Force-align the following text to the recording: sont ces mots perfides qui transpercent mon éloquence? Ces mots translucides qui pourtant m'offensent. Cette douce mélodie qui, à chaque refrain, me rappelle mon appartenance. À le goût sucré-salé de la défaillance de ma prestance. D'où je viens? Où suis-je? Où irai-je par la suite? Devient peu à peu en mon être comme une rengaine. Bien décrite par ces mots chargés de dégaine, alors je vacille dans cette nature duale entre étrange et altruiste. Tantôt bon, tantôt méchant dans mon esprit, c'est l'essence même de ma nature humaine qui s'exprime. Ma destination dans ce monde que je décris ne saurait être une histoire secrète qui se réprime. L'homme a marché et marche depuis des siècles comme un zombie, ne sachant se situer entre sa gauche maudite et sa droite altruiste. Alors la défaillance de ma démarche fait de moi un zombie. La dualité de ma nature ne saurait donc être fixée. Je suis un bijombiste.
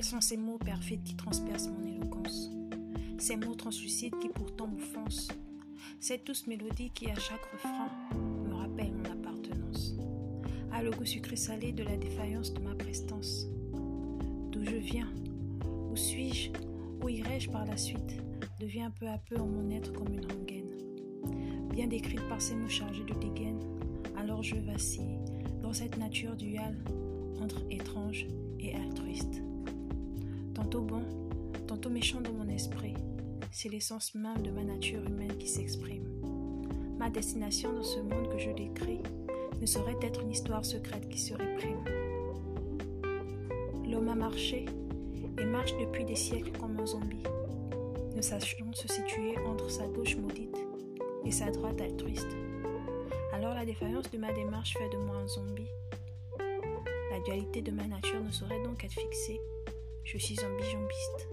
sont 0.00 0.22
ces 0.22 0.38
mots 0.38 0.58
perfides 0.58 1.02
qui 1.02 1.14
transpercent 1.14 1.68
mon 1.68 1.86
éloquence? 1.86 2.50
Ces 3.18 3.36
mots 3.36 3.54
translucides 3.54 4.18
qui 4.20 4.28
pourtant 4.28 4.66
m'offensent. 4.66 5.28
Cette 6.00 6.26
douce 6.26 6.46
mélodie 6.46 6.90
qui, 6.90 7.10
à 7.10 7.14
chaque 7.14 7.44
refrain, 7.52 7.90
me 8.16 8.54
rappelle 8.54 8.92
mon 8.92 9.04
appartenance. 9.04 9.94
À 10.72 10.82
le 10.82 10.90
goût 10.90 11.04
sucré-salé 11.04 11.72
de 11.72 11.82
la 11.82 11.96
défaillance 11.96 12.54
de 12.54 12.60
ma 12.60 12.74
prestance. 12.74 13.46
D'où 14.50 14.64
je 14.64 14.76
viens? 14.76 15.12
Où 15.90 15.94
suis-je? 15.94 16.50
Où 17.04 17.08
irai-je 17.08 17.50
par 17.50 17.66
la 17.66 17.76
suite? 17.76 18.16
Devient 18.58 18.90
peu 18.98 19.08
à 19.08 19.18
peu 19.18 19.36
en 19.36 19.46
mon 19.46 19.70
être 19.70 19.92
comme 19.92 20.14
une 20.14 20.24
rengaine. 20.24 20.70
Bien 21.70 21.86
décrite 21.86 22.26
par 22.28 22.40
ces 22.40 22.54
mots 22.54 22.68
chargés 22.68 23.04
de 23.04 23.14
dégaine, 23.14 23.60
alors 24.16 24.42
je 24.42 24.56
vacille 24.56 25.18
dans 25.62 25.72
cette 25.72 25.98
nature 25.98 26.36
duale 26.36 26.82
entre 27.40 27.62
étrange 27.70 28.26
et 28.58 28.74
altruiste. 28.74 29.42
Tantôt 30.72 30.86
bon, 30.86 31.02
tantôt 31.66 31.90
méchant 31.90 32.22
dans 32.22 32.32
mon 32.32 32.48
esprit, 32.48 32.94
c'est 33.50 33.68
l'essence 33.68 34.14
même 34.14 34.40
de 34.40 34.50
ma 34.50 34.64
nature 34.64 35.04
humaine 35.04 35.36
qui 35.36 35.46
s'exprime. 35.46 36.08
Ma 36.98 37.10
destination 37.10 37.74
dans 37.74 37.82
ce 37.82 38.00
monde 38.00 38.30
que 38.32 38.38
je 38.38 38.50
décris 38.52 39.02
ne 39.60 39.66
saurait 39.66 39.98
être 40.00 40.22
une 40.22 40.30
histoire 40.30 40.64
secrète 40.64 41.10
qui 41.10 41.18
se 41.18 41.34
réprime. 41.34 41.84
L'homme 43.86 44.08
a 44.08 44.14
marché 44.14 44.64
et 45.38 45.44
marche 45.44 45.76
depuis 45.76 46.06
des 46.06 46.16
siècles 46.16 46.58
comme 46.58 46.80
un 46.80 46.86
zombie, 46.86 47.22
ne 48.16 48.22
sachant 48.22 48.72
se 48.72 48.88
situer 48.88 49.36
entre 49.46 49.70
sa 49.70 49.86
gauche 49.88 50.16
maudite 50.16 50.56
et 51.26 51.32
sa 51.32 51.50
droite 51.50 51.82
altruiste. 51.82 52.34
Alors 53.34 53.52
la 53.52 53.66
défaillance 53.66 54.10
de 54.10 54.16
ma 54.16 54.32
démarche 54.32 54.72
fait 54.78 54.88
de 54.88 54.96
moi 54.96 55.16
un 55.16 55.28
zombie. 55.28 55.68
La 57.10 57.20
dualité 57.26 57.60
de 57.60 57.72
ma 57.72 57.86
nature 57.86 58.24
ne 58.24 58.30
saurait 58.30 58.62
donc 58.62 58.82
être 58.82 58.98
fixée. 58.98 59.38
Je 60.04 60.18
suis 60.18 60.36
un 60.44 60.56
bijombiste. 60.56 61.28